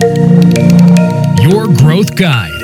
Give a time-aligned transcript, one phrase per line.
[0.00, 2.60] Your Growth Guide.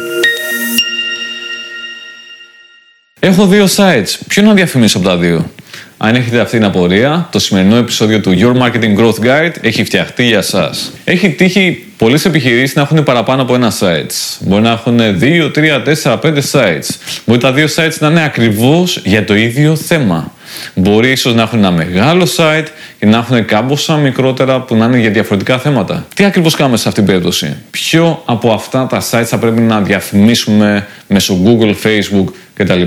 [3.21, 4.19] Έχω δύο sites.
[4.29, 5.51] Ποιο να διαφημίσω από τα δύο;
[5.97, 10.25] Αν έχετε αυτή την απορία, το σημερινό επεισόδιο του Your Marketing Growth Guide έχει φτιαχτεί
[10.25, 10.71] για εσά.
[11.05, 14.39] Έχει τύχει πολλές επιχειρήσεις να έχουν παραπάνω από ένα site.
[14.41, 16.89] Μπορεί να έχουν 2, 3, 4, 5 sites.
[17.25, 20.33] Μπορεί τα δύο sites να είναι ακριβώς για το ίδιο θέμα.
[20.75, 22.67] Μπορεί ίσως να έχουν ένα μεγάλο site
[22.99, 26.07] και να έχουν κάμποσα μικρότερα που να είναι για διαφορετικά θέματα.
[26.15, 29.81] Τι ακριβώς κάνουμε σε αυτήν την περίπτωση; Ποιο από αυτά τα sites θα πρέπει να
[29.81, 32.83] διαφημίσουμε μέσω Google, Facebook κτλ.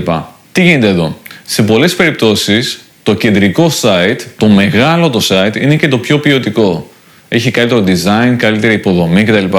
[0.52, 5.88] Τι γίνεται εδώ; Σε πολλές περιπτώσεις το κεντρικό site, το μεγάλο το site, είναι και
[5.88, 6.89] το πιο ποιοτικό.
[7.32, 9.56] Έχει καλύτερο design, καλύτερη υποδομή κτλ.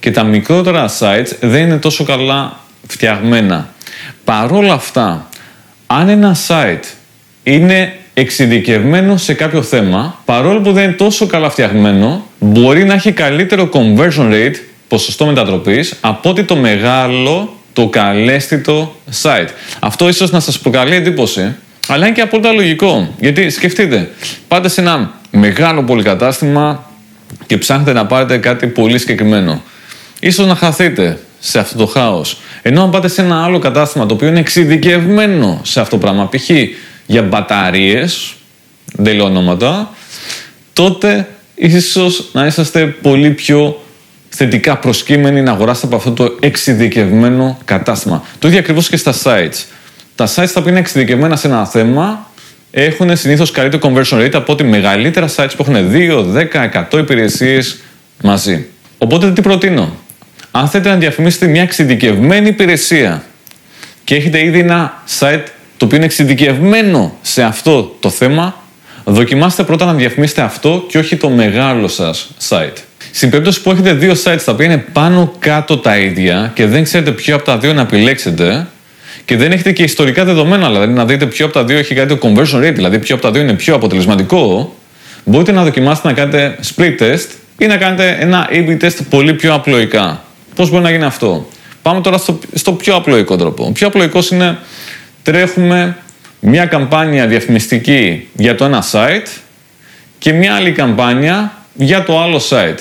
[0.00, 3.72] Και τα μικρότερα sites δεν είναι τόσο καλά φτιαγμένα.
[4.24, 5.28] Παρόλα αυτά,
[5.86, 6.84] αν ένα site
[7.42, 13.12] είναι εξειδικευμένο σε κάποιο θέμα, παρόλο που δεν είναι τόσο καλά φτιαγμένο, μπορεί να έχει
[13.12, 14.54] καλύτερο conversion rate,
[14.88, 19.48] ποσοστό μετατροπής, από ότι το μεγάλο, το καλέσθητο site.
[19.80, 21.54] Αυτό ίσως να σας προκαλεί εντύπωση,
[21.88, 23.14] αλλά είναι και απόλυτα λογικό.
[23.20, 24.10] Γιατί σκεφτείτε,
[24.48, 26.89] πάτε σε ένα μεγάλο πολυκατάστημα
[27.46, 29.62] και ψάχνετε να πάρετε κάτι πολύ συγκεκριμένο.
[30.20, 32.40] Ίσως να χαθείτε σε αυτό το χάος.
[32.62, 36.28] Ενώ αν πάτε σε ένα άλλο κατάστημα το οποίο είναι εξειδικευμένο σε αυτό το πράγμα,
[36.28, 36.50] π.χ.
[37.06, 38.34] για μπαταρίες,
[38.92, 39.90] δεν λέω ονόματα,
[40.72, 43.82] τότε ίσως να είσαστε πολύ πιο
[44.28, 48.22] θετικά προσκύμενοι να αγοράσετε από αυτό το εξειδικευμένο κατάστημα.
[48.38, 49.64] Το ίδιο ακριβώς και στα sites.
[50.14, 52.29] Τα sites τα οποία είναι εξειδικευμένα σε ένα θέμα
[52.70, 57.80] έχουν συνήθως καλύτερο conversion rate από ότι μεγαλύτερα sites που έχουν 2, 10, 100 υπηρεσίες
[58.22, 58.66] μαζί.
[58.98, 59.96] Οπότε τι προτείνω;
[60.50, 63.24] Αν θέλετε να διαφημίσετε μια εξειδικευμένη υπηρεσία
[64.04, 65.44] και έχετε ήδη ένα site
[65.76, 68.62] το οποίο είναι εξειδικευμένο σε αυτό το θέμα,
[69.04, 72.76] δοκιμάστε πρώτα να διαφημίσετε αυτό και όχι το μεγάλο σας site.
[73.12, 76.84] Στην περίπτωση που έχετε δύο sites τα οποία είναι πάνω κάτω τα ίδια και δεν
[76.84, 78.66] ξέρετε ποιο από τα δύο να επιλέξετε,
[79.24, 82.16] και δεν έχετε και ιστορικά δεδομένα, δηλαδή να δείτε ποιο από τα δύο έχει κάτι
[82.16, 84.74] το conversion rate, δηλαδή ποιο από τα δύο είναι πιο αποτελεσματικό,
[85.24, 87.28] μπορείτε να δοκιμάσετε να κάνετε split test
[87.58, 90.24] ή να κάνετε ένα A-B test πολύ πιο απλοϊκά.
[90.54, 91.48] Πώς μπορεί να γίνει αυτό;
[91.82, 93.64] Πάμε τώρα στο, στο πιο απλοϊκό τρόπο.
[93.64, 94.58] Ο πιο απλοϊκός είναι
[95.22, 95.96] τρέχουμε
[96.40, 99.26] μια καμπάνια διαφημιστική για το ένα site
[100.18, 102.78] και μια άλλη καμπάνια για το άλλο site.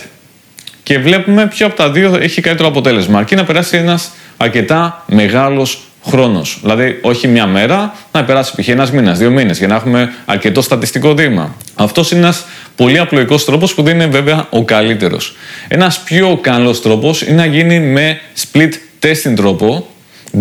[0.83, 3.19] Και βλέπουμε ποιο από τα δύο έχει καλύτερο αποτέλεσμα.
[3.19, 6.57] Αρκεί να περάσει ένας αρκετά μεγάλος χρόνος.
[6.61, 8.67] Δηλαδή, όχι μια μέρα, να περάσει π.χ.
[8.67, 11.55] ένας μήνας, δύο μήνες, για να έχουμε αρκετό στατιστικό δείγμα.
[11.75, 12.45] Αυτός είναι ένας
[12.75, 15.35] πολύ απλοϊκός τρόπος που δεν είναι βέβαια ο καλύτερος.
[15.67, 19.87] Ένας πιο καλός τρόπος είναι να γίνει με split testing τρόπο,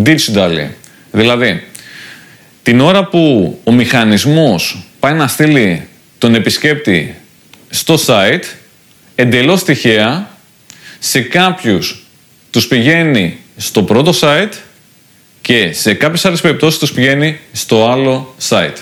[0.05, 0.69] digitally.
[1.11, 1.63] Δηλαδή,
[2.63, 7.15] την ώρα που ο μηχανισμός πάει να στείλει τον επισκέπτη
[7.71, 8.45] στο site,
[9.15, 10.31] εντελώς τυχαία,
[10.99, 12.07] σε κάποιους
[12.51, 14.53] τους πηγαίνει στο πρώτο site
[15.49, 18.77] και σε κάποιες άλλες περιπτώσεις τους πηγαίνει στο άλλο site.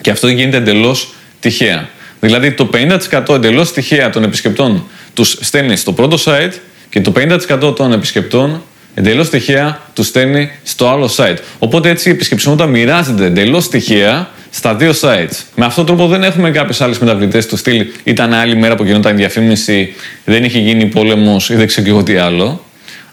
[0.00, 1.88] Και αυτό γίνεται εντελώς τυχαία.
[2.20, 6.52] Δηλαδή το 50% εντελώς τυχαία των επισκεπτών τους στέλνει στο πρώτο site
[6.90, 7.12] και το
[7.60, 8.62] 50% των επισκεπτών
[8.94, 11.38] εντελώς τυχαία τους στέλνει στο άλλο site.
[11.58, 15.36] Οπότε έτσι η επισκεψιμότητα μοιράζεται εντελώς τυχαία στα δύο sites.
[15.56, 17.86] Με αυτόν τον τρόπο δεν έχουμε κάποιες άλλες μεταβλητές του στυλ.
[18.04, 19.94] Ήταν άλλη μέρα που γινόταν διαφήμιση,
[20.24, 22.64] δεν είχε γίνει πόλεμος ή δεν ξέρω και εγώ τι άλλο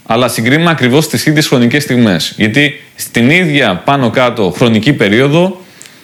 [0.09, 2.33] αλλά συγκρίνουμε ακριβώς τις ίδιες χρονικές στιγμές.
[2.37, 5.61] Γιατί στην ίδια πάνω κάτω χρονική περίοδο,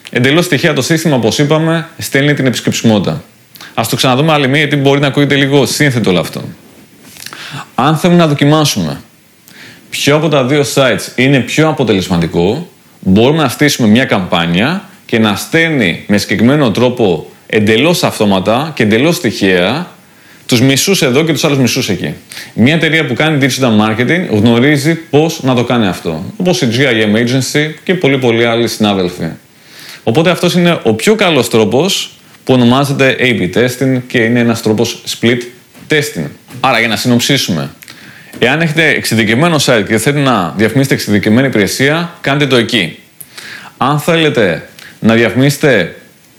[0.10, 3.24] εντελώς τυχαία το σύστημα, όπως είπαμε, στέλνει την επισκεψιμότητα.
[3.74, 6.42] Α το ξαναδούμε άλλη μία, γιατί μπορεί να ακούγεται λίγο σύνθετο όλο αυτό.
[7.76, 9.02] Αν θέλουμε να δοκιμάσουμε
[9.90, 12.70] ποιο από τα δύο sites είναι πιο αποτελεσματικό,
[13.00, 19.20] μπορούμε να στήσουμε μια καμπάνια και να στέλνει με συγκεκριμένο τρόπο εντελώς αυτόματα και εντελώς
[19.20, 19.88] τυχαία
[20.46, 22.14] τους μισούς εδώ και τους άλλους μισούς εκεί.
[22.54, 26.34] Μια εταιρεία που κάνει digital marketing γνωρίζει πώς να το κάνει αυτό.
[26.38, 29.26] Όπως η GIM Agency και πολλοί πολλοί άλλοι συνάδελφοι.
[30.04, 32.12] Οπότε αυτός είναι ο πιο καλός τρόπος
[32.44, 35.40] που ονομάζεται A-B testing και είναι ένας τρόπος split
[35.90, 36.26] testing.
[36.60, 37.70] Άρα για να συνοψίσουμε,
[38.40, 42.98] εάν έχετε εξειδικευμένο site και θέλετε να διαφημίσετε εξειδικευμένη υπηρεσία, κάντε το εκεί.
[43.78, 44.68] Αν θέλετε
[45.00, 45.96] να διαφημίσετε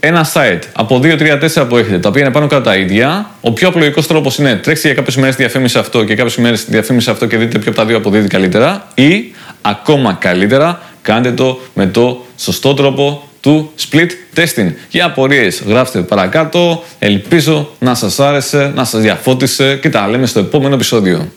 [0.06, 3.30] ένα site από 2, 3, 4 που έχετε, τα οποία είναι πάνω κάτω τα ίδια,
[3.40, 7.10] ο πιο απλοϊκός τρόπος είναι τρέξτε για κάποιες μέρες διαφήμιση αυτό και κάποιες μέρες διαφήμιση
[7.10, 8.88] αυτό και δείτε ποιο από τα δύο αποδίδει καλύτερα.
[8.94, 14.72] Ή ακόμα καλύτερα, κάντε το με το σωστό τρόπο του split testing.
[14.88, 16.82] Για απορίες γράψτε παρακάτω.
[16.98, 21.28] Ελπίζω να σας άρεσε, να σας διαφώτισε και τα λέμε στο επόμενο επεισόδιο.